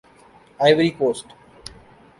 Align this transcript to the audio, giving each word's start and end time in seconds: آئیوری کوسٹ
آئیوری 0.59 0.89
کوسٹ 0.97 1.27